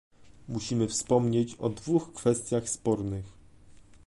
Musimy 0.47 0.87
wspomnieć 0.87 1.55
o 1.55 1.69
dwóch 1.69 2.13
kwestiach 2.13 2.69
spornych 2.69 3.25